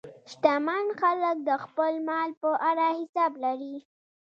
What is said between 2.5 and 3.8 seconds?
اړه حساب لري.